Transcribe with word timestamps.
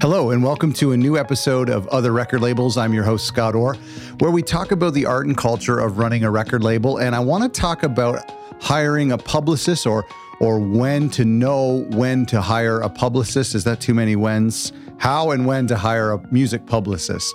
Hello, 0.00 0.30
and 0.30 0.44
welcome 0.44 0.72
to 0.74 0.92
a 0.92 0.96
new 0.96 1.18
episode 1.18 1.68
of 1.68 1.86
Other 1.88 2.12
Record 2.12 2.40
Labels. 2.40 2.76
I'm 2.76 2.94
your 2.94 3.04
host, 3.04 3.26
Scott 3.26 3.54
Orr, 3.54 3.74
where 4.20 4.30
we 4.30 4.42
talk 4.42 4.70
about 4.70 4.94
the 4.94 5.06
art 5.06 5.26
and 5.26 5.36
culture 5.36 5.78
of 5.80 5.98
running 5.98 6.24
a 6.24 6.30
record 6.30 6.62
label. 6.62 6.98
And 6.98 7.14
I 7.14 7.20
want 7.20 7.42
to 7.42 7.60
talk 7.60 7.82
about 7.82 8.32
hiring 8.60 9.12
a 9.12 9.18
publicist 9.18 9.86
or 9.86 10.06
or 10.40 10.60
when 10.60 11.10
to 11.10 11.24
know 11.24 11.84
when 11.90 12.24
to 12.26 12.40
hire 12.40 12.80
a 12.80 12.88
publicist. 12.88 13.54
Is 13.54 13.64
that 13.64 13.80
too 13.80 13.92
many 13.92 14.14
whens? 14.14 14.72
How 14.98 15.32
and 15.32 15.46
when 15.46 15.66
to 15.66 15.76
hire 15.76 16.12
a 16.12 16.32
music 16.32 16.64
publicist. 16.66 17.34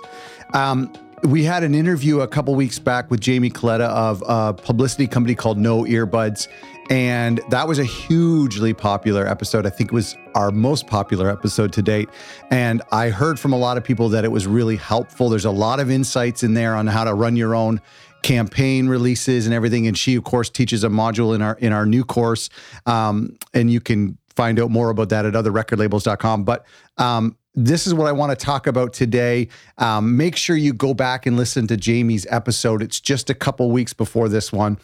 Um, 0.54 0.92
we 1.24 1.42
had 1.42 1.62
an 1.62 1.74
interview 1.74 2.20
a 2.20 2.28
couple 2.28 2.54
weeks 2.54 2.78
back 2.78 3.10
with 3.10 3.20
Jamie 3.20 3.50
Coletta 3.50 3.88
of 3.88 4.22
a 4.26 4.52
publicity 4.52 5.06
company 5.06 5.34
called 5.34 5.56
No 5.56 5.84
Earbuds. 5.84 6.48
And 6.90 7.40
that 7.48 7.66
was 7.66 7.78
a 7.78 7.84
hugely 7.84 8.74
popular 8.74 9.26
episode. 9.26 9.64
I 9.64 9.70
think 9.70 9.90
it 9.90 9.94
was 9.94 10.16
our 10.34 10.50
most 10.50 10.86
popular 10.86 11.30
episode 11.30 11.72
to 11.74 11.82
date. 11.82 12.10
And 12.50 12.82
I 12.92 13.08
heard 13.08 13.40
from 13.40 13.54
a 13.54 13.56
lot 13.56 13.78
of 13.78 13.84
people 13.84 14.10
that 14.10 14.24
it 14.24 14.30
was 14.30 14.46
really 14.46 14.76
helpful. 14.76 15.30
There's 15.30 15.46
a 15.46 15.50
lot 15.50 15.80
of 15.80 15.90
insights 15.90 16.42
in 16.42 16.52
there 16.52 16.74
on 16.74 16.86
how 16.86 17.04
to 17.04 17.14
run 17.14 17.36
your 17.36 17.54
own 17.54 17.80
campaign 18.22 18.86
releases 18.86 19.46
and 19.46 19.54
everything. 19.54 19.86
And 19.86 19.96
she, 19.96 20.16
of 20.16 20.24
course, 20.24 20.50
teaches 20.50 20.84
a 20.84 20.88
module 20.88 21.34
in 21.34 21.40
our 21.40 21.54
in 21.54 21.72
our 21.72 21.86
new 21.86 22.04
course. 22.04 22.50
Um, 22.84 23.38
and 23.54 23.70
you 23.70 23.80
can 23.80 24.18
find 24.36 24.60
out 24.60 24.70
more 24.70 24.90
about 24.90 25.08
that 25.08 25.24
at 25.24 25.32
otherrecordlabels.com. 25.32 26.44
But 26.44 26.66
um, 26.98 27.38
this 27.54 27.86
is 27.86 27.94
what 27.94 28.06
I 28.06 28.12
want 28.12 28.36
to 28.38 28.44
talk 28.44 28.66
about 28.66 28.92
today. 28.92 29.48
Um, 29.78 30.16
make 30.16 30.36
sure 30.36 30.56
you 30.56 30.72
go 30.72 30.94
back 30.94 31.26
and 31.26 31.36
listen 31.36 31.66
to 31.68 31.76
Jamie's 31.76 32.26
episode. 32.30 32.82
It's 32.82 33.00
just 33.00 33.30
a 33.30 33.34
couple 33.34 33.70
weeks 33.70 33.92
before 33.92 34.28
this 34.28 34.52
one. 34.52 34.78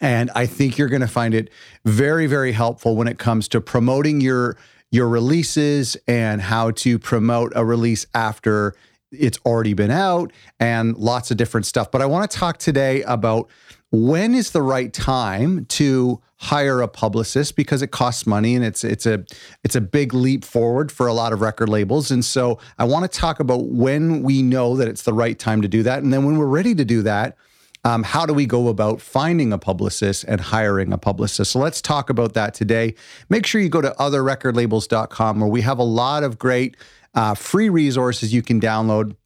And 0.00 0.30
I 0.34 0.46
think 0.46 0.78
you're 0.78 0.88
going 0.88 1.02
to 1.02 1.08
find 1.08 1.32
it 1.32 1.50
very, 1.84 2.26
very 2.26 2.52
helpful 2.52 2.96
when 2.96 3.08
it 3.08 3.18
comes 3.18 3.48
to 3.48 3.60
promoting 3.60 4.20
your 4.20 4.56
your 4.90 5.08
releases 5.08 5.96
and 6.06 6.42
how 6.42 6.70
to 6.70 6.98
promote 6.98 7.50
a 7.56 7.64
release 7.64 8.04
after 8.14 8.74
it's 9.10 9.38
already 9.46 9.72
been 9.72 9.90
out 9.90 10.30
and 10.60 10.96
lots 10.98 11.30
of 11.30 11.38
different 11.38 11.64
stuff. 11.64 11.90
But 11.90 12.02
I 12.02 12.06
want 12.06 12.30
to 12.30 12.36
talk 12.36 12.58
today 12.58 13.02
about 13.02 13.48
when 13.92 14.34
is 14.34 14.50
the 14.50 14.62
right 14.62 14.92
time 14.92 15.64
to 15.66 16.20
hire 16.38 16.80
a 16.80 16.88
publicist? 16.88 17.54
Because 17.54 17.82
it 17.82 17.92
costs 17.92 18.26
money 18.26 18.56
and 18.56 18.64
it's 18.64 18.82
it's 18.82 19.06
a 19.06 19.24
it's 19.62 19.76
a 19.76 19.80
big 19.80 20.14
leap 20.14 20.44
forward 20.44 20.90
for 20.90 21.06
a 21.06 21.12
lot 21.12 21.32
of 21.32 21.40
record 21.40 21.68
labels. 21.68 22.10
And 22.10 22.24
so 22.24 22.58
I 22.78 22.84
want 22.84 23.10
to 23.10 23.18
talk 23.18 23.38
about 23.38 23.66
when 23.66 24.22
we 24.22 24.42
know 24.42 24.76
that 24.76 24.88
it's 24.88 25.02
the 25.02 25.12
right 25.12 25.38
time 25.38 25.62
to 25.62 25.68
do 25.68 25.84
that. 25.84 26.02
And 26.02 26.12
then 26.12 26.24
when 26.24 26.38
we're 26.38 26.46
ready 26.46 26.74
to 26.74 26.84
do 26.84 27.02
that 27.02 27.36
um, 27.84 28.02
how 28.02 28.26
do 28.26 28.32
we 28.32 28.46
go 28.46 28.68
about 28.68 29.00
finding 29.00 29.52
a 29.52 29.58
publicist 29.58 30.24
and 30.28 30.40
hiring 30.40 30.92
a 30.92 30.98
publicist? 30.98 31.50
So 31.50 31.58
let's 31.58 31.82
talk 31.82 32.10
about 32.10 32.34
that 32.34 32.54
today. 32.54 32.94
Make 33.28 33.44
sure 33.44 33.60
you 33.60 33.68
go 33.68 33.80
to 33.80 33.94
otherrecordlabels.com 33.98 35.40
where 35.40 35.48
we 35.48 35.62
have 35.62 35.78
a 35.78 35.84
lot 35.84 36.22
of 36.22 36.38
great 36.38 36.76
uh, 37.14 37.34
free 37.34 37.68
resources 37.68 38.32
you 38.32 38.42
can 38.42 38.60
download 38.60 39.16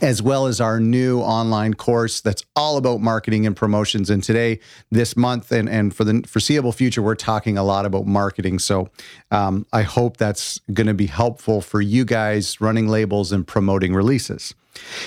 as 0.00 0.22
well 0.22 0.46
as 0.46 0.60
our 0.60 0.80
new 0.80 1.20
online 1.20 1.74
course 1.74 2.22
that's 2.22 2.42
all 2.56 2.78
about 2.78 3.00
marketing 3.00 3.46
and 3.46 3.54
promotions. 3.54 4.08
And 4.08 4.22
today, 4.22 4.58
this 4.90 5.16
month, 5.16 5.52
and, 5.52 5.68
and 5.68 5.94
for 5.94 6.04
the 6.04 6.22
foreseeable 6.26 6.72
future, 6.72 7.02
we're 7.02 7.14
talking 7.14 7.58
a 7.58 7.62
lot 7.62 7.84
about 7.84 8.06
marketing. 8.06 8.58
So 8.58 8.88
um, 9.30 9.66
I 9.72 9.82
hope 9.82 10.16
that's 10.16 10.60
going 10.72 10.86
to 10.86 10.94
be 10.94 11.06
helpful 11.06 11.60
for 11.60 11.80
you 11.82 12.04
guys 12.06 12.60
running 12.60 12.88
labels 12.88 13.32
and 13.32 13.46
promoting 13.46 13.94
releases. 13.94 14.54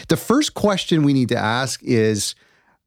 The 0.08 0.18
first 0.18 0.54
question 0.54 1.02
we 1.02 1.14
need 1.14 1.30
to 1.30 1.38
ask 1.38 1.82
is 1.84 2.36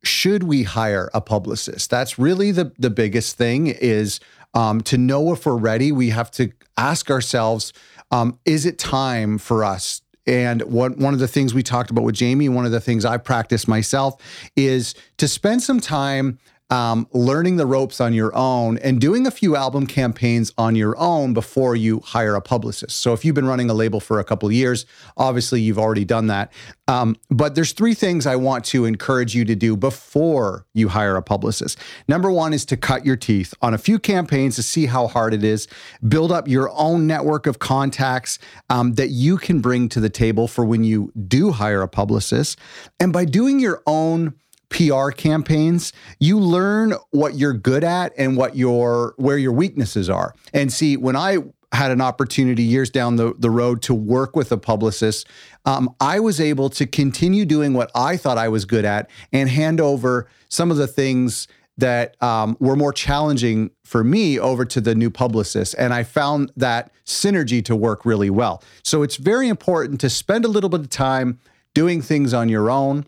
should 0.04 0.44
we 0.44 0.62
hire 0.62 1.10
a 1.12 1.20
publicist? 1.20 1.90
That's 1.90 2.18
really 2.18 2.52
the, 2.52 2.72
the 2.78 2.90
biggest 2.90 3.36
thing 3.36 3.66
is 3.66 4.20
um, 4.54 4.80
to 4.82 4.96
know 4.96 5.32
if 5.32 5.44
we're 5.44 5.56
ready, 5.56 5.90
we 5.90 6.10
have 6.10 6.30
to 6.32 6.52
ask 6.76 7.10
ourselves, 7.10 7.72
um, 8.12 8.38
is 8.44 8.64
it 8.64 8.78
time 8.78 9.38
for 9.38 9.64
us 9.64 10.02
and 10.28 10.60
what, 10.64 10.98
one 10.98 11.14
of 11.14 11.20
the 11.20 11.26
things 11.26 11.54
we 11.54 11.62
talked 11.62 11.90
about 11.90 12.04
with 12.04 12.14
Jamie, 12.14 12.50
one 12.50 12.66
of 12.66 12.70
the 12.70 12.80
things 12.80 13.06
I 13.06 13.16
practice 13.16 13.66
myself 13.66 14.20
is 14.56 14.94
to 15.16 15.26
spend 15.26 15.62
some 15.62 15.80
time 15.80 16.38
um, 16.70 17.06
learning 17.12 17.56
the 17.56 17.66
ropes 17.66 18.00
on 18.00 18.12
your 18.12 18.34
own 18.34 18.78
and 18.78 19.00
doing 19.00 19.26
a 19.26 19.30
few 19.30 19.56
album 19.56 19.86
campaigns 19.86 20.52
on 20.58 20.76
your 20.76 20.98
own 20.98 21.32
before 21.32 21.74
you 21.74 22.00
hire 22.00 22.34
a 22.34 22.40
publicist. 22.40 22.98
So 22.98 23.12
if 23.12 23.24
you've 23.24 23.34
been 23.34 23.46
running 23.46 23.70
a 23.70 23.74
label 23.74 24.00
for 24.00 24.18
a 24.18 24.24
couple 24.24 24.50
years, 24.52 24.84
obviously 25.16 25.60
you've 25.60 25.78
already 25.78 26.04
done 26.04 26.26
that. 26.26 26.52
Um, 26.86 27.16
but 27.30 27.54
there's 27.54 27.72
three 27.72 27.94
things 27.94 28.26
I 28.26 28.36
want 28.36 28.64
to 28.66 28.84
encourage 28.84 29.34
you 29.34 29.44
to 29.46 29.54
do 29.54 29.76
before 29.76 30.66
you 30.74 30.88
hire 30.88 31.16
a 31.16 31.22
publicist. 31.22 31.78
Number 32.06 32.30
one 32.30 32.52
is 32.52 32.64
to 32.66 32.76
cut 32.76 33.04
your 33.04 33.16
teeth 33.16 33.54
on 33.62 33.74
a 33.74 33.78
few 33.78 33.98
campaigns 33.98 34.56
to 34.56 34.62
see 34.62 34.86
how 34.86 35.06
hard 35.06 35.34
it 35.34 35.44
is. 35.44 35.68
Build 36.06 36.32
up 36.32 36.48
your 36.48 36.70
own 36.70 37.06
network 37.06 37.46
of 37.46 37.58
contacts 37.58 38.38
um, 38.70 38.94
that 38.94 39.08
you 39.08 39.36
can 39.36 39.60
bring 39.60 39.88
to 39.90 40.00
the 40.00 40.10
table 40.10 40.48
for 40.48 40.64
when 40.64 40.84
you 40.84 41.12
do 41.28 41.52
hire 41.52 41.82
a 41.82 41.88
publicist. 41.88 42.58
And 43.00 43.12
by 43.12 43.24
doing 43.24 43.60
your 43.60 43.82
own 43.86 44.34
PR 44.70 45.10
campaigns, 45.10 45.92
you 46.18 46.38
learn 46.38 46.94
what 47.10 47.34
you're 47.34 47.54
good 47.54 47.84
at 47.84 48.12
and 48.18 48.36
what 48.36 48.56
your 48.56 49.14
where 49.16 49.38
your 49.38 49.52
weaknesses 49.52 50.10
are. 50.10 50.34
And 50.52 50.72
see, 50.72 50.96
when 50.96 51.16
I 51.16 51.38
had 51.72 51.90
an 51.90 52.00
opportunity 52.00 52.62
years 52.62 52.90
down 52.90 53.16
the, 53.16 53.34
the 53.38 53.50
road 53.50 53.82
to 53.82 53.94
work 53.94 54.34
with 54.34 54.50
a 54.52 54.56
publicist, 54.56 55.26
um, 55.64 55.94
I 56.00 56.18
was 56.18 56.40
able 56.40 56.70
to 56.70 56.86
continue 56.86 57.44
doing 57.44 57.74
what 57.74 57.90
I 57.94 58.16
thought 58.16 58.38
I 58.38 58.48
was 58.48 58.64
good 58.64 58.84
at 58.84 59.10
and 59.32 59.48
hand 59.50 59.80
over 59.80 60.28
some 60.48 60.70
of 60.70 60.78
the 60.78 60.86
things 60.86 61.46
that 61.76 62.20
um, 62.22 62.56
were 62.58 62.74
more 62.74 62.92
challenging 62.92 63.70
for 63.84 64.02
me 64.02 64.38
over 64.38 64.64
to 64.64 64.80
the 64.80 64.94
new 64.94 65.10
publicist. 65.10 65.74
And 65.78 65.94
I 65.94 66.02
found 66.02 66.52
that 66.56 66.90
synergy 67.06 67.64
to 67.66 67.76
work 67.76 68.04
really 68.04 68.30
well. 68.30 68.62
So 68.82 69.02
it's 69.02 69.16
very 69.16 69.48
important 69.48 70.00
to 70.00 70.10
spend 70.10 70.44
a 70.44 70.48
little 70.48 70.70
bit 70.70 70.80
of 70.80 70.90
time 70.90 71.38
doing 71.74 72.02
things 72.02 72.34
on 72.34 72.48
your 72.48 72.70
own 72.70 73.06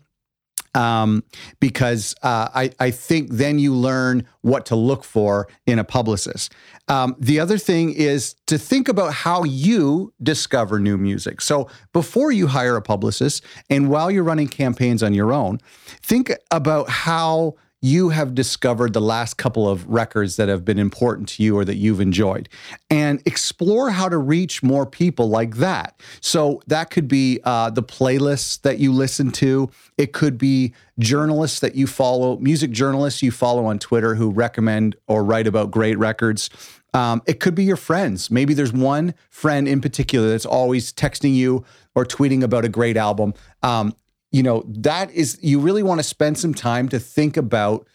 um, 0.73 1.23
because 1.59 2.15
uh, 2.23 2.49
I, 2.53 2.71
I 2.79 2.91
think 2.91 3.31
then 3.31 3.59
you 3.59 3.73
learn 3.73 4.27
what 4.41 4.65
to 4.67 4.75
look 4.75 5.03
for 5.03 5.47
in 5.65 5.79
a 5.79 5.83
publicist. 5.83 6.53
Um, 6.87 7.15
the 7.19 7.39
other 7.39 7.57
thing 7.57 7.93
is 7.93 8.35
to 8.47 8.57
think 8.57 8.87
about 8.87 9.13
how 9.13 9.43
you 9.43 10.13
discover 10.21 10.79
new 10.79 10.97
music. 10.97 11.41
So 11.41 11.69
before 11.93 12.31
you 12.31 12.47
hire 12.47 12.75
a 12.75 12.81
publicist 12.81 13.43
and 13.69 13.89
while 13.89 14.09
you're 14.09 14.23
running 14.23 14.47
campaigns 14.47 15.03
on 15.03 15.13
your 15.13 15.31
own, 15.31 15.59
think 16.01 16.31
about 16.51 16.89
how 16.89 17.55
you 17.81 18.09
have 18.09 18.35
discovered 18.35 18.93
the 18.93 19.01
last 19.01 19.37
couple 19.37 19.67
of 19.67 19.87
records 19.87 20.35
that 20.35 20.47
have 20.47 20.63
been 20.63 20.77
important 20.77 21.27
to 21.27 21.43
you 21.43 21.57
or 21.57 21.65
that 21.65 21.77
you've 21.77 21.99
enjoyed 21.99 22.47
and 22.91 23.21
explore 23.25 23.89
how 23.89 24.07
to 24.07 24.17
reach 24.17 24.61
more 24.61 24.85
people 24.85 25.29
like 25.29 25.55
that. 25.55 25.99
So 26.21 26.61
that 26.67 26.91
could 26.91 27.07
be 27.07 27.39
uh, 27.43 27.71
the 27.71 27.81
playlists 27.81 28.61
that 28.61 28.77
you 28.77 28.91
listen 28.91 29.31
to, 29.31 29.69
it 29.97 30.13
could 30.13 30.37
be 30.37 30.73
journalists 30.99 31.59
that 31.61 31.73
you 31.73 31.87
follow, 31.87 32.37
music 32.37 32.69
journalists 32.69 33.23
you 33.23 33.31
follow 33.31 33.65
on 33.65 33.79
Twitter 33.79 34.13
who 34.13 34.29
recommend 34.29 34.95
or 35.07 35.23
write 35.23 35.47
about 35.47 35.71
great 35.71 35.97
records. 35.97 36.51
Um, 36.93 37.21
it 37.25 37.39
could 37.39 37.55
be 37.55 37.63
your 37.63 37.77
friends. 37.77 38.29
Maybe 38.29 38.53
there's 38.53 38.73
one 38.73 39.15
friend 39.29 39.67
in 39.67 39.81
particular 39.81 40.29
that's 40.29 40.45
always 40.45 40.91
texting 40.91 41.33
you 41.33 41.63
or 41.95 42.05
tweeting 42.05 42.43
about 42.43 42.65
a 42.65 42.69
great 42.69 42.97
album. 42.97 43.33
Um, 43.63 43.95
you 44.31 44.43
know, 44.43 44.63
that 44.67 45.11
is, 45.11 45.37
you 45.41 45.59
really 45.59 45.83
want 45.83 45.99
to 45.99 46.03
spend 46.03 46.37
some 46.37 46.53
time 46.53 46.89
to 46.89 46.99
think 46.99 47.37
about 47.37 47.87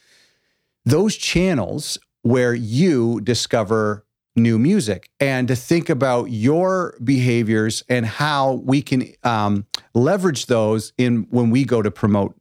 those 0.84 1.16
channels 1.16 1.98
where 2.22 2.54
you 2.54 3.20
discover 3.22 4.04
new 4.36 4.58
music 4.58 5.10
and 5.19 5.48
to 5.48 5.56
think 5.56 5.88
about 5.88 6.26
your 6.26 6.94
behaviors 7.02 7.82
and 7.88 8.04
how 8.04 8.52
we 8.64 8.82
can 8.82 9.06
um, 9.22 9.66
leverage 9.94 10.46
those 10.46 10.92
in 10.98 11.26
when 11.30 11.50
we 11.50 11.64
go 11.64 11.80
to 11.80 11.91
promote 11.91 12.36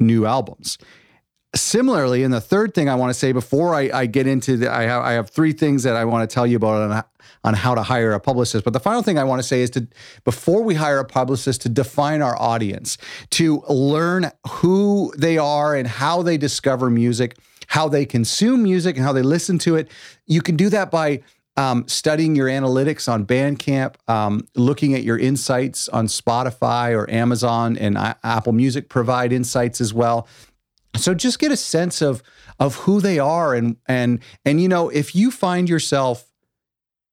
new 0.00 0.26
albums 0.26 0.78
similarly, 1.54 2.22
and 2.22 2.32
the 2.32 2.40
third 2.40 2.74
thing 2.74 2.88
I 2.88 2.94
want 2.94 3.10
to 3.10 3.18
say 3.18 3.32
before 3.32 3.74
I, 3.74 3.90
I 3.92 4.06
get 4.06 4.26
into 4.26 4.56
the, 4.56 4.72
I 4.72 4.82
have 4.82 5.02
I 5.02 5.12
have 5.12 5.30
three 5.30 5.52
things 5.52 5.82
that 5.82 5.96
I 5.96 6.04
want 6.04 6.28
to 6.28 6.32
tell 6.32 6.46
you 6.46 6.56
about 6.56 6.90
on, 6.90 7.04
on 7.44 7.54
how 7.54 7.74
to 7.74 7.82
hire 7.82 8.12
a 8.12 8.20
publicist. 8.20 8.64
But 8.64 8.72
the 8.72 8.80
final 8.80 9.02
thing 9.02 9.18
I 9.18 9.24
want 9.24 9.40
to 9.40 9.46
say 9.46 9.62
is 9.62 9.70
to 9.70 9.86
before 10.24 10.62
we 10.62 10.74
hire 10.74 10.98
a 10.98 11.04
publicist, 11.04 11.62
to 11.62 11.68
define 11.68 12.22
our 12.22 12.40
audience, 12.40 12.98
to 13.30 13.62
learn 13.68 14.30
who 14.48 15.12
they 15.16 15.38
are 15.38 15.74
and 15.74 15.88
how 15.88 16.22
they 16.22 16.36
discover 16.38 16.88
music, 16.90 17.36
how 17.66 17.88
they 17.88 18.06
consume 18.06 18.62
music, 18.62 18.96
and 18.96 19.04
how 19.04 19.12
they 19.12 19.22
listen 19.22 19.58
to 19.60 19.76
it. 19.76 19.90
You 20.26 20.42
can 20.42 20.56
do 20.56 20.68
that 20.68 20.90
by 20.90 21.22
um, 21.56 21.86
studying 21.88 22.36
your 22.36 22.46
analytics 22.46 23.10
on 23.12 23.26
Bandcamp, 23.26 23.96
um, 24.08 24.46
looking 24.54 24.94
at 24.94 25.02
your 25.02 25.18
insights 25.18 25.88
on 25.88 26.06
Spotify 26.06 26.96
or 26.96 27.10
Amazon 27.10 27.76
and 27.76 27.98
uh, 27.98 28.14
Apple 28.22 28.52
Music 28.52 28.88
provide 28.88 29.32
insights 29.32 29.80
as 29.80 29.92
well. 29.92 30.26
So 30.96 31.14
just 31.14 31.38
get 31.38 31.52
a 31.52 31.56
sense 31.56 32.02
of 32.02 32.22
of 32.58 32.74
who 32.76 33.00
they 33.00 33.18
are 33.18 33.54
and 33.54 33.76
and 33.86 34.20
and 34.44 34.60
you 34.60 34.68
know 34.68 34.88
if 34.90 35.14
you 35.14 35.30
find 35.30 35.68
yourself 35.68 36.30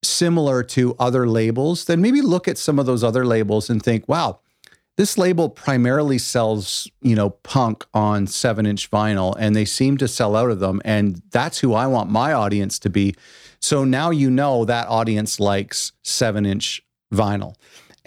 similar 0.03 0.63
to 0.63 0.95
other 0.99 1.27
labels, 1.27 1.85
then 1.85 2.01
maybe 2.01 2.21
look 2.21 2.47
at 2.47 2.57
some 2.57 2.79
of 2.79 2.85
those 2.85 3.03
other 3.03 3.25
labels 3.25 3.69
and 3.69 3.81
think, 3.81 4.07
wow, 4.07 4.39
this 4.95 5.17
label 5.17 5.49
primarily 5.49 6.17
sells, 6.17 6.89
you 7.01 7.15
know, 7.15 7.29
punk 7.29 7.85
on 7.93 8.25
seven 8.27 8.65
inch 8.65 8.89
vinyl 8.89 9.35
and 9.37 9.55
they 9.55 9.65
seem 9.65 9.97
to 9.97 10.07
sell 10.07 10.35
out 10.35 10.49
of 10.49 10.59
them. 10.59 10.81
And 10.83 11.21
that's 11.31 11.59
who 11.59 11.73
I 11.73 11.87
want 11.87 12.09
my 12.09 12.33
audience 12.33 12.79
to 12.79 12.89
be. 12.89 13.15
So 13.59 13.83
now 13.83 14.09
you 14.09 14.29
know 14.29 14.65
that 14.65 14.87
audience 14.87 15.39
likes 15.39 15.91
seven 16.03 16.45
inch 16.45 16.81
vinyl 17.13 17.55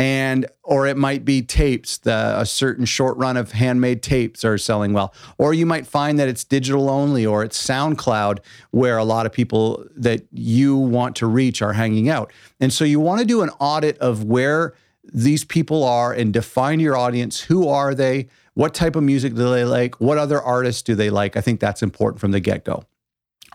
and 0.00 0.47
or 0.62 0.87
it 0.87 0.97
might 0.97 1.26
be 1.26 1.43
tapes 1.43 1.99
the, 1.99 2.35
a 2.38 2.47
certain 2.47 2.87
short 2.87 3.19
run 3.19 3.37
of 3.37 3.52
handmade 3.52 4.02
tapes 4.02 4.47
are 4.47 4.56
selling 4.56 4.94
well. 4.94 5.12
Or 5.37 5.52
you 5.52 5.67
might 5.67 5.87
find 5.87 6.19
that 6.19 6.26
it's 6.26 6.43
digital 6.43 6.88
only 6.88 7.26
or 7.26 7.44
it's 7.44 7.62
soundcloud 7.62 8.38
where 8.70 8.97
a 8.97 9.05
lot 9.05 9.26
of 9.26 9.32
people 9.32 9.85
that 9.94 10.23
you 10.32 10.75
want 10.75 11.17
to 11.17 11.26
reach 11.26 11.61
are 11.61 11.75
hanging 11.75 12.08
out. 12.08 12.32
And 12.61 12.73
so 12.73 12.82
you 12.82 12.99
want 12.99 13.20
to 13.20 13.26
do 13.26 13.43
an 13.43 13.50
audit 13.61 13.99
of 13.99 14.25
where 14.25 14.73
these 15.05 15.44
people 15.44 15.85
are 15.85 16.14
and 16.14 16.32
define 16.32 16.81
your 16.81 16.97
audience. 16.97 17.43
Who 17.43 17.69
are 17.69 17.94
they? 17.94 18.29
What 18.55 18.73
type 18.73 18.97
of 18.97 19.02
music 19.02 19.35
do 19.35 19.50
they 19.50 19.67
like? 19.67 20.00
What 20.00 20.17
other 20.17 20.41
artists 20.41 20.81
do 20.81 20.94
they 20.94 21.11
like? 21.11 21.37
I 21.37 21.43
think 21.43 21.61
that's 21.61 21.82
important 21.82 22.20
from 22.20 22.31
the 22.31 22.41
get-go. 22.41 22.85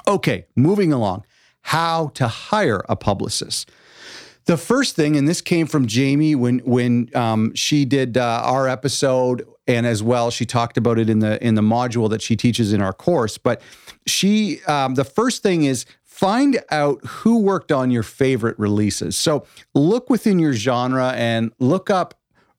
Okay 0.07 0.45
moving 0.56 0.94
along. 0.94 1.25
How 1.62 2.09
to 2.13 2.27
hire 2.27 2.83
a 2.88 2.95
publicist 2.95 3.71
the 4.45 4.57
first 4.57 4.95
thing, 4.95 5.15
and 5.15 5.27
this 5.27 5.42
came 5.42 5.65
from 5.65 5.88
Jamie 5.88 6.36
when 6.36 6.59
when 6.59 7.09
um, 7.15 7.53
she 7.56 7.86
did 7.86 8.18
uh, 8.18 8.42
our 8.44 8.68
episode, 8.68 9.47
and 9.68 9.86
as 9.86 10.03
well 10.03 10.30
she 10.30 10.45
talked 10.45 10.77
about 10.77 11.00
it 11.00 11.09
in 11.09 11.19
the 11.19 11.44
in 11.45 11.56
the 11.56 11.62
module 11.62 12.09
that 12.09 12.21
she 12.21 12.36
teaches 12.36 12.71
in 12.71 12.81
our 12.81 12.94
course. 12.94 13.38
But 13.38 13.62
she, 14.06 14.63
um, 14.65 14.95
the 14.95 15.03
first 15.03 15.42
thing 15.42 15.63
is 15.63 15.86
find 16.03 16.59
out 16.69 17.03
who 17.06 17.39
worked 17.39 17.71
on 17.71 17.92
your 17.92 18.03
favorite 18.03 18.57
releases. 18.57 19.18
So 19.18 19.45
look 19.74 20.09
within 20.09 20.39
your 20.39 20.53
genre 20.53 21.12
and 21.15 21.51
look 21.59 21.89
up 21.89 22.13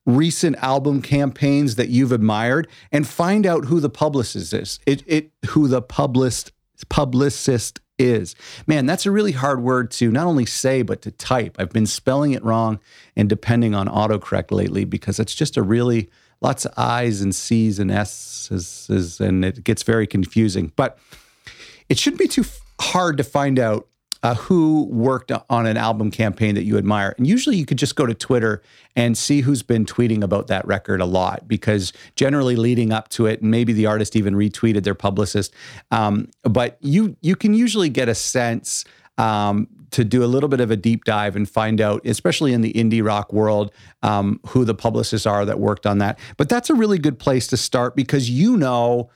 recent 0.05 0.55
album 0.57 1.01
campaigns 1.01 1.75
that 1.75 1.89
you've 1.89 2.11
admired 2.11 2.67
and 2.91 3.07
find 3.07 3.45
out 3.45 3.65
who 3.65 3.79
the 3.79 3.89
publicist 3.89 4.53
is. 4.53 4.79
It, 4.85 5.03
it 5.07 5.31
who 5.49 5.67
the 5.67 5.81
publicist 5.81 6.53
publicist 6.89 7.79
is. 7.99 8.35
Man, 8.67 8.85
that's 8.85 9.05
a 9.05 9.11
really 9.11 9.31
hard 9.31 9.61
word 9.61 9.91
to 9.91 10.11
not 10.11 10.27
only 10.27 10.45
say, 10.45 10.81
but 10.81 11.01
to 11.03 11.11
type. 11.11 11.55
I've 11.59 11.71
been 11.71 11.85
spelling 11.85 12.31
it 12.31 12.43
wrong 12.43 12.79
and 13.15 13.27
depending 13.27 13.73
on 13.73 13.87
autocorrect 13.87 14.51
lately 14.51 14.85
because 14.85 15.19
it's 15.19 15.35
just 15.35 15.57
a 15.57 15.61
really 15.61 16.09
lots 16.41 16.65
of 16.65 16.73
I's 16.77 17.21
and 17.21 17.33
C's 17.33 17.79
and 17.79 17.91
S's, 17.91 19.19
and 19.19 19.43
it 19.43 19.63
gets 19.63 19.83
very 19.83 20.05
confusing. 20.05 20.71
But 20.75 20.99
it 21.89 21.97
shouldn't 21.97 22.19
be 22.19 22.27
too 22.27 22.45
hard 22.79 23.17
to 23.17 23.23
find 23.23 23.57
out 23.57 23.87
uh, 24.23 24.35
who 24.35 24.85
worked 24.91 25.31
on 25.49 25.65
an 25.65 25.77
album 25.77 26.11
campaign 26.11 26.55
that 26.55 26.63
you 26.63 26.77
admire. 26.77 27.13
And 27.17 27.27
usually 27.27 27.55
you 27.55 27.65
could 27.65 27.77
just 27.77 27.95
go 27.95 28.05
to 28.05 28.13
Twitter 28.13 28.61
and 28.95 29.17
see 29.17 29.41
who's 29.41 29.63
been 29.63 29.85
tweeting 29.85 30.23
about 30.23 30.47
that 30.47 30.65
record 30.65 31.01
a 31.01 31.05
lot 31.05 31.47
because 31.47 31.93
generally 32.15 32.55
leading 32.55 32.91
up 32.91 33.09
to 33.09 33.25
it, 33.25 33.41
and 33.41 33.51
maybe 33.51 33.73
the 33.73 33.85
artist 33.85 34.15
even 34.15 34.35
retweeted 34.35 34.83
their 34.83 34.95
publicist. 34.95 35.53
Um, 35.91 36.29
but 36.43 36.77
you 36.81 37.15
you 37.21 37.35
can 37.35 37.53
usually 37.53 37.89
get 37.89 38.09
a 38.09 38.15
sense 38.15 38.85
um, 39.17 39.67
to 39.91 40.03
do 40.03 40.23
a 40.23 40.27
little 40.27 40.49
bit 40.49 40.59
of 40.59 40.71
a 40.71 40.75
deep 40.75 41.05
dive 41.05 41.35
and 41.35 41.49
find 41.49 41.81
out, 41.81 42.05
especially 42.05 42.53
in 42.53 42.61
the 42.61 42.73
indie 42.73 43.03
rock 43.03 43.31
world, 43.33 43.71
um, 44.03 44.39
who 44.47 44.65
the 44.65 44.75
publicists 44.75 45.25
are 45.25 45.45
that 45.45 45.59
worked 45.59 45.85
on 45.85 45.99
that. 45.99 46.19
But 46.37 46.49
that's 46.49 46.69
a 46.69 46.75
really 46.75 46.99
good 46.99 47.19
place 47.19 47.47
to 47.47 47.57
start 47.57 47.95
because 47.95 48.29
you 48.29 48.57
know 48.57 49.09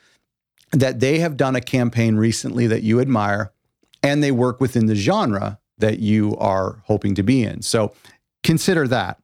that 0.71 1.00
they 1.00 1.19
have 1.19 1.36
done 1.36 1.56
a 1.56 1.62
campaign 1.62 2.15
recently 2.15 2.68
that 2.68 2.83
you 2.83 3.00
admire 3.00 3.51
and 4.03 4.24
they 4.24 4.31
work 4.31 4.59
within 4.59 4.86
the 4.86 4.95
genre 4.95 5.59
that 5.77 6.00
you 6.00 6.36
are 6.38 6.81
hoping 6.86 7.15
to 7.15 7.24
be 7.24 7.44
in. 7.44 7.62
So 7.62 7.94
consider 8.44 8.88
that. 8.88 9.19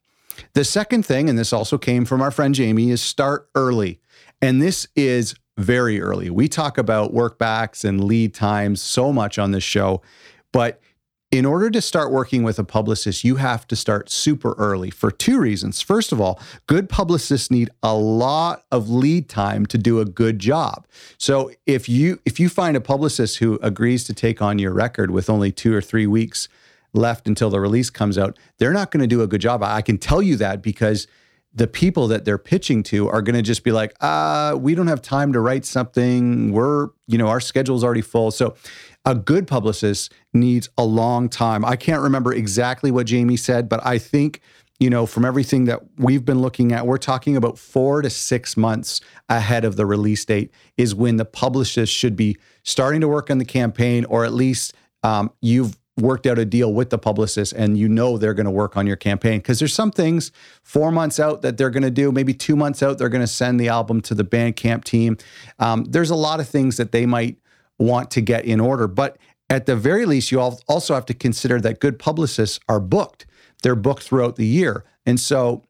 The 0.54 0.64
second 0.64 1.06
thing, 1.06 1.30
and 1.30 1.38
this 1.38 1.54
also 1.54 1.78
came 1.78 2.06
from 2.06 2.22
our 2.22 2.32
friend 2.32 2.54
Jamie, 2.54 2.92
is 2.92 3.02
start 3.02 3.50
early. 3.56 4.00
And 4.42 4.62
this 4.62 4.88
is 4.96 5.36
very 5.58 6.00
early. 6.00 6.30
We 6.30 6.48
talk 6.48 6.78
about 6.78 7.14
workbacks 7.14 7.84
and 7.84 8.04
lead 8.04 8.34
times 8.34 8.82
so 8.82 9.12
much 9.12 9.40
on 9.40 9.52
this 9.52 9.64
show, 9.64 10.02
but 10.54 10.80
in 11.30 11.46
order 11.46 11.70
to 11.70 11.82
start 11.82 12.12
working 12.12 12.44
with 12.44 12.58
a 12.58 12.64
publicist, 12.64 13.24
you 13.24 13.36
have 13.36 13.68
to 13.68 13.76
start 13.76 14.10
super 14.10 14.54
early 14.54 14.90
for 14.90 15.12
two 15.12 15.40
reasons. 15.40 15.82
First 15.82 16.14
of 16.14 16.22
all, 16.22 16.40
good 16.68 16.88
publicists 16.88 17.52
need 17.52 17.70
a 17.84 17.94
lot 17.94 18.64
of 18.72 18.90
lead 18.90 19.28
time 19.28 19.66
to 19.68 19.78
do 19.78 20.00
a 20.00 20.06
good 20.06 20.40
job. 20.40 20.88
So 21.18 21.52
if 21.66 21.90
you 21.90 22.20
if 22.26 22.40
you 22.40 22.48
find 22.48 22.78
a 22.78 22.82
publicist 22.82 23.40
who 23.40 23.60
agrees 23.62 24.06
to 24.06 24.14
take 24.14 24.42
on 24.42 24.58
your 24.58 24.72
record 24.72 25.12
with 25.12 25.30
only 25.30 25.52
2 25.52 25.74
or 25.74 25.82
3 25.82 26.08
weeks 26.08 26.48
left 26.94 27.28
until 27.28 27.50
the 27.50 27.60
release 27.60 27.90
comes 27.90 28.18
out, 28.18 28.38
they're 28.58 28.74
not 28.74 28.92
going 28.92 29.02
to 29.02 29.08
do 29.08 29.22
a 29.22 29.28
good 29.28 29.42
job. 29.42 29.62
I 29.62 29.82
can 29.82 29.98
tell 29.98 30.22
you 30.22 30.38
that 30.38 30.62
because 30.62 31.08
the 31.54 31.68
people 31.68 32.08
that 32.08 32.24
they're 32.24 32.38
pitching 32.38 32.84
to 32.84 33.10
are 33.10 33.22
going 33.22 33.36
to 33.36 33.42
just 33.42 33.64
be 33.64 33.72
like, 33.72 33.94
uh, 34.00 34.56
we 34.58 34.76
don't 34.76 34.88
have 34.88 35.02
time 35.02 35.34
to 35.34 35.40
write 35.40 35.66
something. 35.66 36.52
We're, 36.52 36.90
you 37.08 37.18
know, 37.18 37.28
our 37.28 37.40
schedule's 37.40 37.84
already 37.84 38.02
full. 38.02 38.30
So 38.30 38.56
a 39.06 39.16
good 39.16 39.48
publicist 39.48 40.14
needs 40.40 40.70
a 40.78 40.86
long 40.86 41.30
time. 41.30 41.66
I 41.66 41.76
can't 41.76 42.02
remember 42.02 42.34
exactly 42.34 42.92
what 42.92 43.06
Jamie 43.06 43.38
said, 43.38 43.68
but 43.68 43.86
I 43.86 43.98
think, 43.98 44.42
you 44.80 44.90
know, 44.90 45.06
from 45.06 45.26
everything 45.26 45.66
that 45.66 45.82
we've 45.98 46.24
been 46.24 46.42
looking 46.42 46.72
at, 46.72 46.86
we're 46.86 46.98
talking 46.98 47.36
about 47.36 47.58
four 47.58 48.02
to 48.02 48.10
six 48.10 48.56
months 48.56 49.02
ahead 49.30 49.66
of 49.66 49.76
the 49.76 49.86
release 49.86 50.24
date 50.26 50.52
is 50.78 50.94
when 50.94 51.18
the 51.18 51.26
publicist 51.26 51.94
should 51.94 52.16
be 52.16 52.38
starting 52.64 53.02
to 53.02 53.08
work 53.08 53.30
on 53.30 53.38
the 53.38 53.46
campaign, 53.46 54.06
or 54.06 54.26
at 54.26 54.34
least 54.34 54.74
um, 55.04 55.32
you've 55.42 55.78
worked 55.98 56.28
out 56.28 56.38
a 56.38 56.46
deal 56.46 56.72
with 56.72 56.92
the 56.92 56.98
publicist 56.98 57.54
and 57.54 57.76
you 57.76 57.90
know 57.90 58.20
they're 58.20 58.36
going 58.36 58.46
to 58.46 58.52
work 58.52 58.78
on 58.78 58.86
your 58.86 58.96
campaign 58.96 59.40
because 59.40 59.58
there's 59.58 59.74
some 59.74 59.90
things 59.90 60.32
four 60.62 60.92
months 60.92 61.20
out 61.20 61.42
that 61.42 61.58
they're 61.58 61.72
going 61.72 61.82
to 61.82 61.90
do 61.90 62.12
maybe 62.12 62.36
two 62.36 62.56
months 62.56 62.84
out 62.84 63.00
they're 63.00 63.10
going 63.10 63.20
to 63.20 63.26
send 63.26 63.60
the 63.60 63.68
album 63.68 64.00
to 64.00 64.14
the 64.14 64.24
bandcamp 64.24 64.84
team 64.84 65.18
um, 65.58 65.86
there's 65.86 66.12
a 66.12 66.16
lot 66.16 66.40
of 66.40 66.48
things 66.48 66.78
that 66.78 66.92
they 66.92 67.08
might 67.08 67.38
want 67.80 68.12
to 68.12 68.22
get 68.22 68.46
in 68.46 68.60
order. 68.60 68.88
But 68.88 69.18
at 69.50 69.66
the 69.66 69.76
very 69.76 70.06
least, 70.06 70.32
you 70.32 70.40
also 70.40 70.94
have 70.94 71.06
to 71.06 71.14
consider 71.14 71.60
that 71.62 71.80
good 71.80 72.00
publicists 72.00 72.60
are 72.68 72.80
booked. 72.80 73.26
They're 73.64 73.76
booked 73.76 74.04
throughout 74.04 74.36
the 74.36 74.46
year. 74.46 74.84
And 75.06 75.20
so 75.20 75.64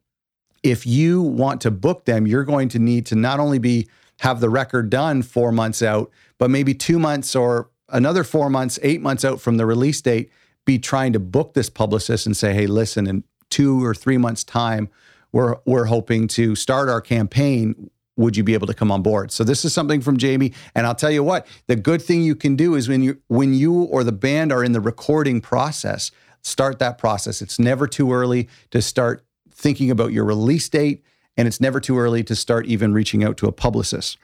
if 0.63 0.85
you 0.85 1.21
want 1.21 1.61
to 1.61 1.71
book 1.71 2.05
them, 2.05 2.25
you're 2.25 2.43
going 2.43 2.69
to 2.69 2.79
need 2.79 3.05
to 3.07 3.15
not 3.15 3.39
only 3.39 3.59
be 3.59 3.87
have 4.21 4.39
the 4.39 4.49
record 4.49 4.89
done 4.89 5.21
4 5.21 5.51
months 5.51 5.83
out, 5.83 6.11
but 6.39 6.49
maybe 6.49 6.73
2 6.73 6.97
months 6.97 7.35
or 7.35 7.69
another 7.89 8.23
4 8.23 8.49
months, 8.49 8.79
8 8.81 9.01
months 9.01 9.23
out 9.23 9.39
from 9.39 9.57
the 9.57 9.65
release 9.65 10.01
date 10.01 10.31
be 10.65 10.79
trying 10.79 11.13
to 11.13 11.19
book 11.19 11.53
this 11.53 11.69
publicist 11.69 12.25
and 12.25 12.35
say, 12.35 12.53
"Hey, 12.53 12.67
listen, 12.67 13.07
in 13.07 13.23
2 13.49 13.85
or 13.85 13.93
3 13.93 14.17
months 14.17 14.43
time, 14.43 14.89
we're 15.31 15.55
we're 15.65 15.85
hoping 15.85 16.27
to 16.29 16.55
start 16.55 16.89
our 16.89 16.99
campaign 16.99 17.89
would 18.17 18.35
you 18.35 18.43
be 18.43 18.53
able 18.53 18.67
to 18.67 18.73
come 18.73 18.91
on 18.91 19.01
board? 19.01 19.31
So 19.31 19.43
this 19.43 19.63
is 19.63 19.73
something 19.73 20.01
from 20.01 20.17
Jamie, 20.17 20.53
and 20.75 20.85
I'll 20.85 20.95
tell 20.95 21.11
you 21.11 21.23
what: 21.23 21.47
the 21.67 21.75
good 21.75 22.01
thing 22.01 22.23
you 22.23 22.35
can 22.35 22.55
do 22.55 22.75
is 22.75 22.89
when 22.89 23.01
you 23.01 23.21
when 23.27 23.53
you 23.53 23.73
or 23.83 24.03
the 24.03 24.11
band 24.11 24.51
are 24.51 24.63
in 24.63 24.73
the 24.73 24.81
recording 24.81 25.39
process, 25.39 26.11
start 26.41 26.79
that 26.79 26.97
process. 26.97 27.41
It's 27.41 27.59
never 27.59 27.87
too 27.87 28.11
early 28.11 28.49
to 28.71 28.81
start 28.81 29.23
thinking 29.51 29.89
about 29.89 30.11
your 30.11 30.25
release 30.25 30.67
date, 30.67 31.03
and 31.37 31.47
it's 31.47 31.61
never 31.61 31.79
too 31.79 31.97
early 31.97 32.23
to 32.23 32.35
start 32.35 32.65
even 32.65 32.93
reaching 32.93 33.23
out 33.23 33.37
to 33.37 33.47
a 33.47 33.51
publicist. 33.51 34.17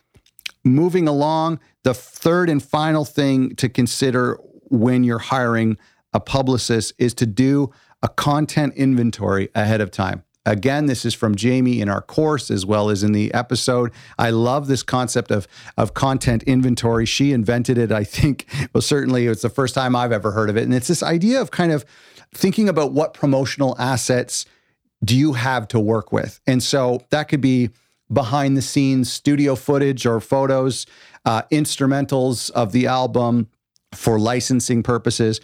Moving 0.64 1.08
along, 1.08 1.60
the 1.84 1.94
third 1.94 2.50
and 2.50 2.64
final 2.64 3.06
thing 3.06 3.56
to 3.56 3.68
consider 3.70 4.40
when 4.70 5.04
you're 5.04 5.20
hiring 5.20 5.78
a 6.14 6.20
publicist 6.20 6.94
is 6.98 7.14
to 7.16 7.26
do 7.26 7.72
a 8.02 8.10
content 8.10 8.74
inventory 8.76 9.50
ahead 9.56 9.82
of 9.82 9.92
time. 9.92 10.24
Again, 10.46 10.88
this 10.88 11.06
is 11.06 11.14
from 11.14 11.36
Jamie 11.36 11.80
in 11.80 11.88
our 11.88 12.02
course 12.02 12.52
as 12.52 12.66
well 12.66 12.90
as 12.90 13.02
in 13.02 13.14
the 13.14 13.34
episode. 13.34 13.92
I 14.20 14.30
love 14.30 14.68
this 14.68 14.84
concept 14.84 15.32
of, 15.32 15.48
of 15.78 15.94
content 15.94 16.44
inventory. 16.44 17.06
She 17.06 17.32
invented 17.32 17.78
it, 17.78 17.92
I 17.92 18.04
think. 18.04 18.46
Well, 18.74 18.82
certainly 18.82 19.28
it's 19.28 19.44
the 19.44 19.50
first 19.50 19.76
time 19.76 19.96
I've 19.96 20.12
ever 20.12 20.32
heard 20.32 20.50
of 20.50 20.58
it. 20.58 20.64
And 20.64 20.74
it's 20.74 20.88
this 20.88 21.04
idea 21.04 21.40
of 21.40 21.52
kind 21.52 21.72
of 21.72 21.86
thinking 22.34 22.68
about 22.68 22.92
what 22.92 23.14
promotional 23.14 23.76
assets 23.78 24.46
do 25.04 25.16
you 25.16 25.34
have 25.34 25.68
to 25.70 25.80
work 25.80 26.12
with. 26.12 26.40
And 26.48 26.64
so 26.64 27.04
that 27.12 27.30
could 27.30 27.42
be 27.42 27.70
behind 28.12 28.58
the 28.58 28.62
scenes 28.62 29.12
studio 29.12 29.56
footage 29.56 30.06
or 30.06 30.20
photos, 30.20 30.86
uh, 31.26 31.44
instrumentals 31.52 32.50
of 32.52 32.72
the 32.72 32.88
album 32.88 33.48
for 33.94 34.20
licensing 34.20 34.82
purposes, 34.82 35.40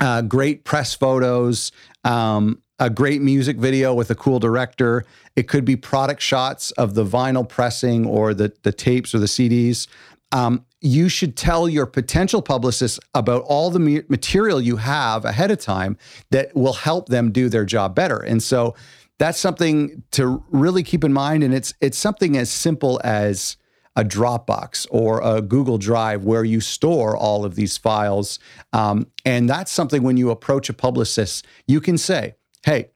uh, 0.00 0.22
great 0.22 0.64
press 0.64 0.94
photos. 0.94 1.72
Um, 2.04 2.62
a 2.78 2.90
great 2.90 3.20
music 3.20 3.56
video 3.56 3.92
with 3.92 4.10
a 4.10 4.14
cool 4.14 4.38
director. 4.38 5.04
It 5.36 5.48
could 5.48 5.64
be 5.64 5.76
product 5.76 6.22
shots 6.22 6.70
of 6.72 6.94
the 6.94 7.04
vinyl 7.04 7.48
pressing 7.48 8.06
or 8.06 8.34
the, 8.34 8.52
the 8.62 8.72
tapes 8.72 9.14
or 9.14 9.18
the 9.18 9.26
CDs. 9.26 9.88
Um, 10.30 10.64
you 10.80 11.08
should 11.08 11.36
tell 11.36 11.68
your 11.68 11.86
potential 11.86 12.42
publicists 12.42 13.00
about 13.14 13.42
all 13.42 13.70
the 13.70 14.04
material 14.08 14.60
you 14.60 14.76
have 14.76 15.24
ahead 15.24 15.50
of 15.50 15.58
time 15.58 15.96
that 16.30 16.54
will 16.54 16.74
help 16.74 17.08
them 17.08 17.32
do 17.32 17.48
their 17.48 17.64
job 17.64 17.94
better. 17.94 18.18
And 18.18 18.42
so 18.42 18.74
that's 19.18 19.40
something 19.40 20.02
to 20.12 20.44
really 20.50 20.84
keep 20.84 21.02
in 21.02 21.12
mind. 21.12 21.42
And 21.42 21.52
it's 21.52 21.74
it's 21.80 21.98
something 21.98 22.36
as 22.36 22.50
simple 22.50 23.00
as 23.02 23.56
a 23.96 24.04
Dropbox 24.04 24.86
or 24.90 25.20
a 25.22 25.42
Google 25.42 25.76
Drive 25.76 26.24
where 26.24 26.44
you 26.44 26.60
store 26.60 27.16
all 27.16 27.44
of 27.44 27.56
these 27.56 27.76
files. 27.76 28.38
Um, 28.72 29.08
and 29.24 29.50
that's 29.50 29.72
something 29.72 30.04
when 30.04 30.16
you 30.16 30.30
approach 30.30 30.68
a 30.68 30.72
publicist, 30.72 31.44
you 31.66 31.80
can 31.80 31.98
say, 31.98 32.36
hey, 32.64 32.90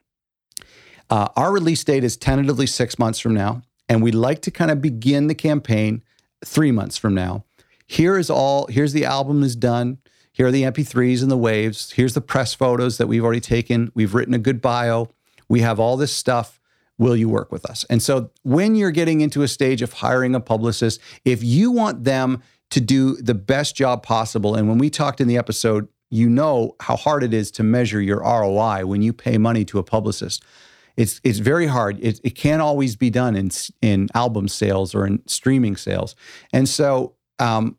uh, 1.11 1.29
our 1.37 1.53
release 1.53 1.85
date 1.85 2.05
is 2.05 2.17
tentatively 2.17 2.67
six 2.67 2.99
months 2.99 3.19
from 3.19 3.35
now, 3.35 3.63
and 3.89 4.03
we'd 4.03 4.15
like 4.15 4.41
to 4.43 4.51
kind 4.51 4.71
of 4.71 4.81
begin 4.81 5.27
the 5.27 5.35
campaign 5.35 6.03
three 6.45 6.73
months 6.73 6.97
from 6.97 7.15
now. 7.15 7.45
Here 7.87 8.17
is 8.17 8.31
all, 8.31 8.67
here's 8.69 8.93
the 8.93 9.05
album 9.05 9.43
is 9.43 9.55
done. 9.55 9.99
Here 10.33 10.47
are 10.47 10.51
the 10.51 10.63
MP3s 10.63 11.21
and 11.21 11.31
the 11.31 11.37
WAVs. 11.37 11.93
Here's 11.93 12.15
the 12.15 12.23
press 12.23 12.55
photos 12.55 12.97
that 12.97 13.07
we've 13.07 13.23
already 13.23 13.41
taken. 13.41 13.93
We've 13.95 14.15
written 14.15 14.33
a 14.33 14.39
good 14.39 14.63
bio. 14.63 15.11
We 15.49 15.61
have 15.61 15.79
all 15.79 15.99
this 15.99 16.13
stuff. 16.13 16.59
Will 16.97 17.17
you 17.17 17.29
work 17.29 17.53
with 17.53 17.69
us? 17.69 17.85
And 17.91 18.03
so 18.03 18.31
when 18.43 18.75
you're 18.75 18.91
getting 18.91 19.21
into 19.21 19.43
a 19.43 19.49
stage 19.49 19.83
of 19.83 19.93
hiring 19.95 20.35
a 20.35 20.41
publicist, 20.41 21.01
if 21.25 21.43
you 21.45 21.71
want 21.71 22.05
them 22.05 22.43
to 22.71 22.81
do 22.81 23.17
the 23.17 23.35
best 23.35 23.77
job 23.77 24.03
possible, 24.03 24.55
and 24.55 24.69
when 24.69 24.79
we 24.79 24.89
talked 24.89 25.21
in 25.21 25.29
the 25.29 25.37
episode, 25.37 25.89
you 26.13 26.29
know 26.29 26.77
how 26.81 26.95
hard 26.95 27.25
it 27.25 27.33
is 27.33 27.51
to 27.53 27.63
measure 27.63 28.01
your 28.01 28.21
ROI 28.21 28.85
when 28.85 29.01
you 29.01 29.15
pay 29.15 29.39
money 29.39 29.65
to 29.65 29.79
a 29.79 29.83
publicist. 29.83 30.45
It's 30.95 31.23
it's 31.25 31.39
very 31.39 31.67
hard. 31.67 31.99
It, 32.01 32.21
it 32.23 32.35
can't 32.35 32.61
always 32.61 32.97
be 32.97 33.09
done 33.09 33.35
in 33.35 33.51
in 33.81 34.09
album 34.15 34.47
sales 34.47 34.95
or 34.95 35.07
in 35.07 35.27
streaming 35.27 35.75
sales, 35.75 36.15
and 36.53 36.69
so 36.69 37.15
um, 37.39 37.79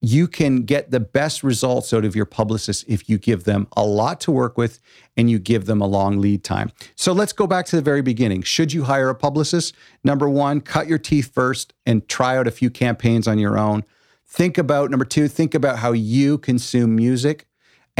you 0.00 0.26
can 0.26 0.62
get 0.62 0.90
the 0.90 1.00
best 1.00 1.42
results 1.42 1.92
out 1.92 2.06
of 2.06 2.16
your 2.16 2.24
publicist 2.24 2.86
if 2.88 3.10
you 3.10 3.18
give 3.18 3.44
them 3.44 3.68
a 3.76 3.84
lot 3.84 4.20
to 4.20 4.30
work 4.30 4.56
with 4.56 4.80
and 5.18 5.30
you 5.30 5.38
give 5.38 5.66
them 5.66 5.82
a 5.82 5.86
long 5.86 6.18
lead 6.18 6.42
time. 6.42 6.72
So 6.96 7.12
let's 7.12 7.34
go 7.34 7.46
back 7.46 7.66
to 7.66 7.76
the 7.76 7.82
very 7.82 8.00
beginning. 8.00 8.40
Should 8.40 8.72
you 8.72 8.84
hire 8.84 9.10
a 9.10 9.14
publicist? 9.14 9.74
Number 10.02 10.26
one, 10.26 10.62
cut 10.62 10.88
your 10.88 10.96
teeth 10.96 11.30
first 11.34 11.74
and 11.84 12.08
try 12.08 12.38
out 12.38 12.46
a 12.46 12.50
few 12.50 12.70
campaigns 12.70 13.28
on 13.28 13.38
your 13.38 13.58
own. 13.58 13.84
Think 14.26 14.56
about, 14.56 14.90
number 14.90 15.04
two, 15.04 15.28
think 15.28 15.54
about 15.54 15.80
how 15.80 15.92
you 15.92 16.38
consume 16.38 16.96
music 16.96 17.46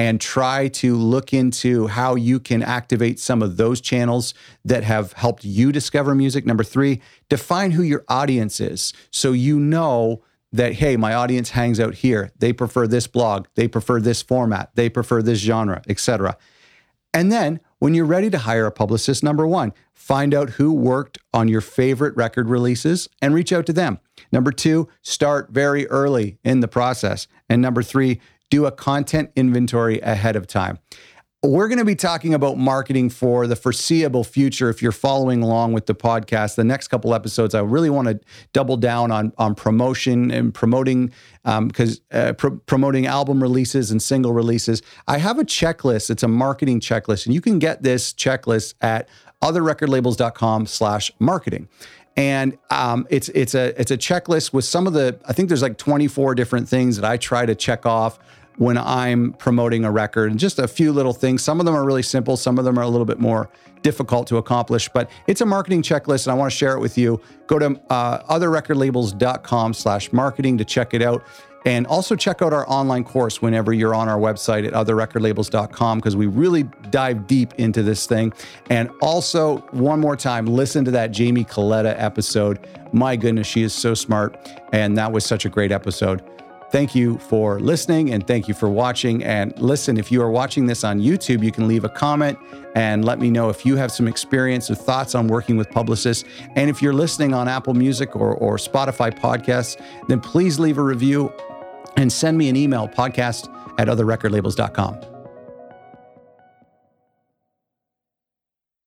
and 0.01 0.19
try 0.19 0.67
to 0.67 0.97
look 0.97 1.35
into 1.35 1.87
how 1.87 2.15
you 2.15 2.41
can 2.41 2.63
activate 2.63 3.21
some 3.21 3.43
of 3.43 3.59
those 3.59 3.83
channels 3.83 4.33
that 4.65 4.83
have 4.83 5.13
helped 5.13 5.45
you 5.45 5.71
discover 5.73 6.15
music. 6.15 6.47
Number 6.47 6.65
three, 6.65 7.03
define 7.29 7.73
who 7.73 7.83
your 7.83 8.03
audience 8.09 8.61
is 8.61 8.95
so 9.11 9.33
you 9.33 9.61
know 9.61 10.23
that 10.53 10.73
hey 10.73 10.97
my 10.97 11.13
audience 11.13 11.51
hangs 11.51 11.79
out 11.79 11.97
here. 11.97 12.33
They 12.39 12.55
prefer 12.55 12.87
this 12.87 13.07
blog. 13.07 13.47
They 13.57 13.69
prefer 13.69 14.01
this 14.01 14.23
format. 14.23 14.71
They 14.75 14.89
prefer 14.89 15.21
this 15.21 15.39
genre 15.39 15.83
etc 15.87 16.39
and 17.13 17.31
then 17.31 17.61
when 17.79 17.95
you're 17.95 18.05
ready 18.05 18.31
to 18.31 18.39
hire 18.39 18.67
a 18.67 18.73
publicist 18.73 19.23
number 19.23 19.47
1 19.47 19.73
find 19.93 20.35
out 20.35 20.51
who 20.51 20.73
worked 20.73 21.19
on 21.33 21.49
your 21.49 21.61
favorite 21.61 22.17
record 22.17 22.49
releases 22.49 23.09
and 23.21 23.35
reach 23.35 23.53
out 23.53 23.67
to 23.67 23.73
them. 23.73 23.99
Number 24.33 24.51
2 24.51 24.89
start 25.03 25.51
very 25.51 25.87
early 25.89 26.39
in 26.43 26.61
the 26.61 26.69
process. 26.69 27.27
And 27.49 27.61
number 27.61 27.83
3 27.83 28.21
do 28.51 28.67
a 28.67 28.73
content 28.73 29.31
inventory 29.37 30.01
ahead 30.01 30.37
of 30.37 30.47
time 30.47 30.79
we're 31.43 31.69
going 31.69 31.79
to 31.79 31.87
be 31.87 31.95
talking 31.95 32.35
about 32.35 32.59
marketing 32.59 33.09
for 33.09 33.47
the 33.47 33.57
foreseeable 33.57 34.25
future. 34.25 34.69
If 34.69 34.83
you're 34.83 34.93
following 34.93 35.43
along 35.43 35.73
with 35.73 35.87
the 35.87 35.95
podcast, 35.95 36.57
the 36.57 36.65
next 36.65 36.89
couple 36.89 37.15
episodes, 37.15 37.55
I 37.55 37.61
really 37.61 37.89
want 37.89 38.09
to 38.09 38.21
double 38.53 38.77
down 38.77 39.11
on 39.11 39.33
on 39.39 39.55
promotion 39.55 40.31
and 40.31 40.53
promoting 40.53 41.11
because 41.45 42.03
um, 42.13 42.29
uh, 42.29 42.35
pr- 42.35 42.57
promoting 42.67 43.07
album 43.07 43.43
releases 43.43 43.91
and 43.91 44.03
single 44.03 44.35
releases. 44.35 44.83
I 45.09 45.17
have 45.17 45.39
a 45.39 45.45
checklist. 45.45 46.11
It's 46.11 46.23
a 46.23 46.29
marketing 46.29 46.81
checklist, 46.81 47.25
and 47.25 47.35
you 47.35 47.41
can 47.41 47.59
get 47.59 47.83
this 47.83 48.13
checklist 48.13 48.75
at 48.83 49.09
otherrecordlabels.com/marketing 49.43 51.69
and 52.17 52.59
um, 52.69 53.07
it's 53.09 53.31
it's 53.31 53.55
a 53.55 53.81
it's 53.81 53.91
a 53.91 53.97
checklist 53.97 54.53
with 54.53 54.67
some 54.67 54.87
of 54.87 54.93
the 54.93 55.19
I 55.25 55.33
think 55.33 55.49
there's 55.49 55.63
like 55.63 55.79
24 55.79 56.35
different 56.35 56.69
things 56.69 56.97
that 56.97 57.11
I 57.11 57.17
try 57.17 57.47
to 57.47 57.55
check 57.55 57.87
off 57.87 58.19
when 58.61 58.77
I'm 58.77 59.33
promoting 59.33 59.87
a 59.87 59.91
record. 59.91 60.31
And 60.31 60.39
just 60.39 60.59
a 60.59 60.69
few 60.69 60.93
little 60.93 61.15
things. 61.15 61.43
Some 61.43 61.61
of 61.61 61.67
them 61.67 61.75
are 61.75 61.83
really 61.83 62.03
simple, 62.03 62.37
some 62.37 62.59
of 62.59 62.67
them 62.67 62.79
are 62.79 62.83
a 62.83 62.89
little 62.89 63.07
bit 63.07 63.19
more 63.19 63.49
difficult 63.81 64.27
to 64.27 64.37
accomplish, 64.37 64.87
but 64.91 65.11
it's 65.27 65.41
a 65.41 65.47
marketing 65.47 65.81
checklist 65.81 66.27
and 66.27 66.33
I 66.33 66.35
want 66.35 66.53
to 66.53 66.59
share 66.59 66.75
it 66.75 66.79
with 66.79 66.99
you. 66.99 67.23
Go 67.47 67.59
to 67.59 67.81
uh, 67.89 68.23
otherrecordlabels.com 68.25 69.73
slash 69.73 70.13
marketing 70.13 70.59
to 70.59 70.67
check 70.67 70.93
it 70.93 71.01
out. 71.01 71.25
And 71.65 71.87
also 71.87 72.17
check 72.17 72.43
out 72.43 72.53
our 72.53 72.69
online 72.69 73.05
course 73.05 73.41
whenever 73.41 73.73
you're 73.73 73.95
on 73.95 74.11
our 74.11 74.19
website 74.19 74.67
at 74.67 74.75
otherrecordlabels.com 74.75 75.99
because 75.99 76.15
we 76.15 76.27
really 76.27 76.65
dive 76.91 77.27
deep 77.27 77.55
into 77.55 77.83
this 77.83 78.07
thing. 78.07 78.35
And 78.69 78.91
also, 79.01 79.59
one 79.71 80.01
more 80.01 80.17
time, 80.17 80.47
listen 80.47 80.85
to 80.85 80.91
that 80.91 81.13
Jamie 81.13 81.45
Coletta 81.45 81.95
episode. 81.99 82.67
My 82.93 83.17
goodness, 83.17 83.47
she 83.47 83.63
is 83.63 83.73
so 83.75 83.95
smart. 83.95 84.39
And 84.73 84.97
that 84.99 85.13
was 85.13 85.25
such 85.25 85.47
a 85.47 85.49
great 85.51 85.73
episode. 85.73 86.23
Thank 86.71 86.95
you 86.95 87.19
for 87.19 87.59
listening 87.59 88.13
and 88.13 88.25
thank 88.25 88.47
you 88.47 88.55
for 88.55 88.69
watching. 88.69 89.25
And 89.25 89.59
listen, 89.61 89.97
if 89.99 90.13
you 90.13 90.23
are 90.23 90.31
watching 90.31 90.67
this 90.67 90.85
on 90.85 91.01
YouTube, 91.01 91.43
you 91.43 91.51
can 91.51 91.67
leave 91.67 91.85
a 91.85 91.89
comment 91.89 92.39
and 92.77 93.05
let 93.05 93.19
me 93.19 93.29
know 93.29 93.49
if 93.49 93.67
you 93.67 93.75
have 93.77 93.91
some 93.91 94.07
experience 94.07 94.71
or 94.71 94.77
thoughts 94.77 95.17
on 95.17 95.27
working 95.27 95.57
with 95.57 95.69
publicists. 95.71 96.25
And 96.55 96.71
if 96.71 96.81
you're 96.81 96.93
listening 96.93 97.35
on 97.35 97.49
Apple 97.49 97.75
Music 97.75 98.15
or, 98.15 98.35
or 98.35 98.57
Spotify 98.57 99.11
podcasts, 99.13 99.83
then 100.07 100.21
please 100.21 100.61
leave 100.61 100.79
a 100.79 100.83
review 100.83 101.33
and 101.97 102.13
send 102.13 102.39
me 102.39 102.49
an 102.49 102.55
email 102.57 102.87
podcast 102.87 103.53
at 103.79 103.89
otherrecordlabels.com. 103.89 105.10